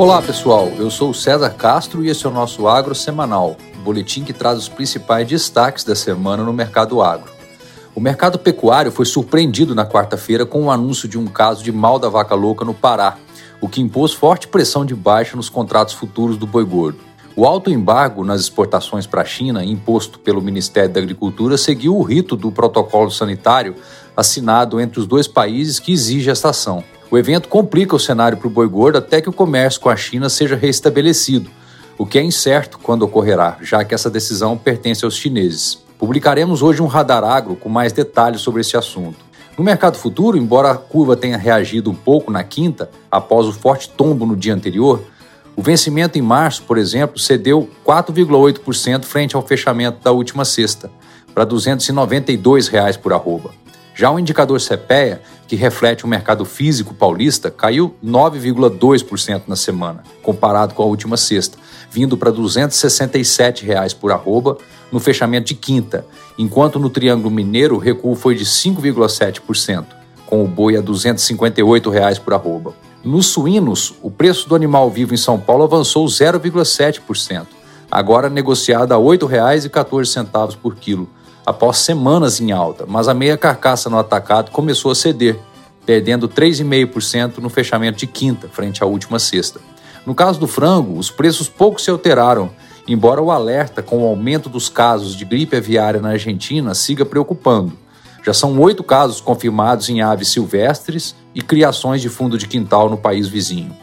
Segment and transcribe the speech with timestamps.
[0.00, 3.54] Olá pessoal, eu sou o César Castro e esse é o nosso Agro Semanal,
[3.84, 7.30] boletim que traz os principais destaques da semana no mercado agro.
[7.94, 11.98] O mercado pecuário foi surpreendido na quarta-feira com o anúncio de um caso de mal
[11.98, 13.18] da vaca louca no Pará,
[13.60, 17.00] o que impôs forte pressão de baixa nos contratos futuros do boi gordo.
[17.36, 22.02] O alto embargo nas exportações para a China, imposto pelo Ministério da Agricultura, seguiu o
[22.02, 23.76] rito do protocolo sanitário
[24.16, 26.82] assinado entre os dois países que exige esta ação.
[27.10, 29.96] O evento complica o cenário para o boi gordo até que o comércio com a
[29.96, 31.50] China seja restabelecido,
[31.98, 35.82] o que é incerto quando ocorrerá, já que essa decisão pertence aos chineses.
[35.98, 39.18] Publicaremos hoje um radar agro com mais detalhes sobre esse assunto.
[39.58, 43.88] No mercado futuro, embora a curva tenha reagido um pouco na quinta, após o forte
[43.88, 45.02] tombo no dia anterior,
[45.56, 50.88] o vencimento em março, por exemplo, cedeu 4,8% frente ao fechamento da última sexta,
[51.34, 53.50] para 292 reais por arroba.
[53.94, 60.74] Já o indicador CPEA, que reflete o mercado físico paulista, caiu 9,2% na semana, comparado
[60.74, 61.58] com a última sexta,
[61.90, 64.58] vindo para 267 reais por arroba
[64.92, 66.06] no fechamento de quinta,
[66.38, 69.86] enquanto no Triângulo Mineiro o recuo foi de 5,7%,
[70.24, 72.72] com o boi a 258 reais por arroba.
[73.02, 77.48] Nos suínos, o preço do animal vivo em São Paulo avançou 0,7%,
[77.90, 81.10] agora negociado a R$ 8,14 por quilo,
[81.44, 85.38] após semanas em alta, mas a meia carcaça no atacado começou a ceder,
[85.84, 89.60] perdendo 3,5% no fechamento de quinta, frente à última sexta.
[90.06, 92.50] No caso do frango, os preços pouco se alteraram,
[92.88, 97.72] embora o alerta com o aumento dos casos de gripe aviária na Argentina siga preocupando.
[98.24, 102.96] Já são oito casos confirmados em aves silvestres e criações de fundo de quintal no
[102.96, 103.74] país vizinho.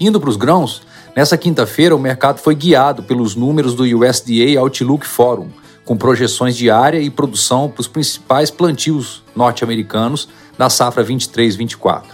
[0.00, 0.82] Indo para os grãos,
[1.14, 5.48] nessa quinta-feira o mercado foi guiado pelos números do USDA Outlook Forum,
[5.84, 12.04] com projeções de área e produção para os principais plantios norte-americanos da safra 23-24.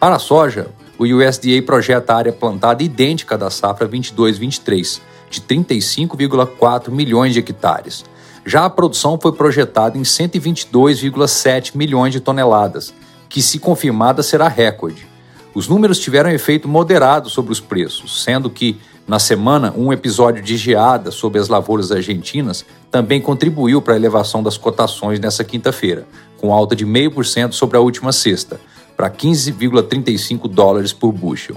[0.00, 5.00] Para a soja, o USDA projeta a área plantada idêntica da safra 22-23,
[5.30, 8.04] de 35,4 milhões de hectares.
[8.46, 12.94] Já a produção foi projetada em 122,7 milhões de toneladas,
[13.28, 15.13] que, se confirmada, será recorde.
[15.54, 18.76] Os números tiveram efeito moderado sobre os preços, sendo que
[19.06, 24.42] na semana, um episódio de geada sobre as lavouras argentinas também contribuiu para a elevação
[24.42, 26.06] das cotações nessa quinta-feira,
[26.38, 28.58] com alta de 0,5% sobre a última sexta,
[28.96, 31.56] para 15,35 dólares por bushel.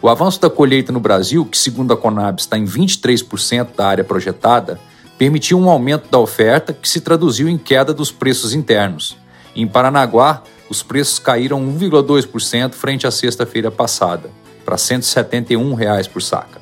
[0.00, 4.04] O avanço da colheita no Brasil, que segundo a Conab está em 23% da área
[4.04, 4.78] projetada,
[5.18, 9.16] permitiu um aumento da oferta que se traduziu em queda dos preços internos.
[9.56, 14.30] Em Paranaguá, os preços caíram 1,2% frente à sexta-feira passada,
[14.64, 16.60] para 171 reais por saca.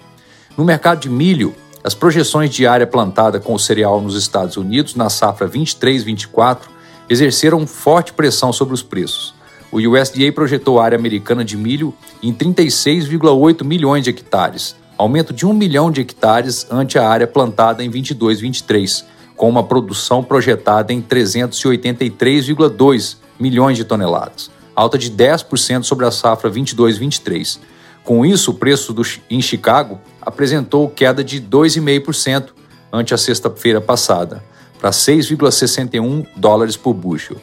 [0.57, 4.95] No mercado de milho, as projeções de área plantada com o cereal nos Estados Unidos
[4.95, 6.61] na safra 23-24
[7.09, 9.35] exerceram forte pressão sobre os preços.
[9.71, 15.45] O USDA projetou a área americana de milho em 36,8 milhões de hectares, aumento de
[15.45, 19.05] 1 milhão de hectares ante a área plantada em 22-23,
[19.37, 26.51] com uma produção projetada em 383,2 milhões de toneladas, alta de 10% sobre a safra
[26.51, 27.59] 22-23.
[28.03, 32.49] Com isso, o preço do, em Chicago apresentou queda de 2,5%
[32.93, 34.43] ante a sexta-feira passada,
[34.79, 37.37] para 6,61 dólares por bushel.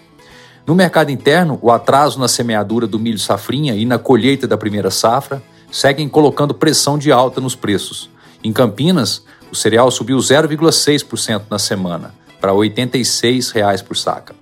[0.65, 4.91] No mercado interno, o atraso na semeadura do milho safrinha e na colheita da primeira
[4.91, 5.41] safra
[5.71, 8.09] seguem colocando pressão de alta nos preços.
[8.43, 14.40] Em Campinas, o cereal subiu 0,6% na semana, para 86 reais por saca.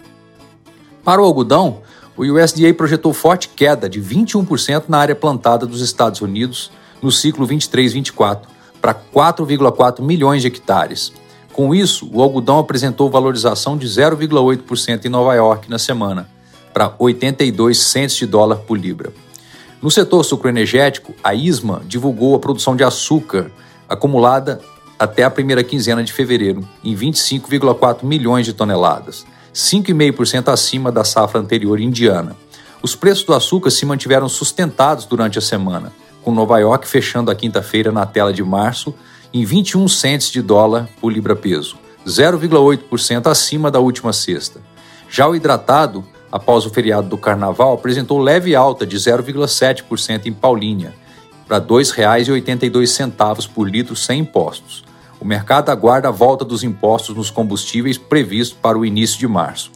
[1.04, 1.82] Para o algodão,
[2.18, 6.70] o USDA projetou forte queda de 21% na área plantada dos Estados Unidos
[7.02, 8.42] no ciclo 23-24,
[8.82, 11.14] para 4,4 milhões de hectares.
[11.54, 16.30] Com isso, o algodão apresentou valorização de 0,8% em Nova York na semana,
[16.74, 19.14] para 82 centes de dólar por libra.
[19.82, 23.50] No setor sucroenergético, a ISMA divulgou a produção de açúcar
[23.88, 24.60] acumulada
[24.98, 29.26] até a primeira quinzena de fevereiro, em 25,4 milhões de toneladas
[29.60, 32.34] 5,5% acima da safra anterior indiana.
[32.82, 35.92] Os preços do açúcar se mantiveram sustentados durante a semana,
[36.24, 38.96] com Nova York fechando a quinta-feira na tela de março
[39.34, 41.78] em 21 centes de dólar por libra-peso,
[42.08, 44.62] 0,8% acima da última sexta.
[45.10, 50.94] Já o hidratado, após o feriado do Carnaval, apresentou leve alta de 0,7% em Paulínia,
[51.46, 54.89] para R$ 2,82 por litro sem impostos
[55.20, 59.72] o mercado aguarda a volta dos impostos nos combustíveis previsto para o início de março.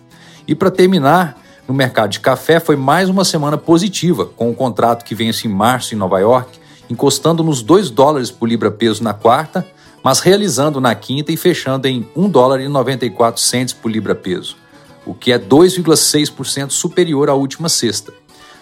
[0.48, 1.38] E para terminar,
[1.68, 5.52] no mercado de café foi mais uma semana positiva, com o contrato que vence em
[5.52, 6.60] março em Nova York,
[6.90, 9.66] encostando nos 2 dólares por libra-peso na quarta,
[10.04, 14.58] mas realizando na quinta e fechando em 1 dólar e 94 centes por libra-peso,
[15.06, 18.14] o que é 2,6% superior à última sexta.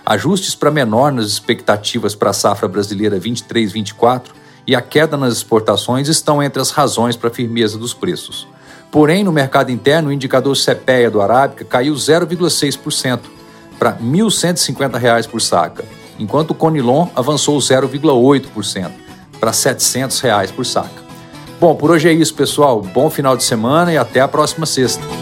[0.06, 6.08] ajustes para menor nas expectativas para a safra brasileira 23-24 e a queda nas exportações
[6.08, 8.48] estão entre as razões para a firmeza dos preços.
[8.92, 13.20] Porém, no mercado interno, o indicador CPEA do Arábica caiu 0,6%
[13.80, 15.86] para R$ 1.150 por saca,
[16.20, 18.92] enquanto o Conilon avançou 0,8%
[19.40, 21.02] para R$ 700 por saca.
[21.60, 22.82] Bom, por hoje é isso, pessoal.
[22.82, 25.21] Bom final de semana e até a próxima sexta.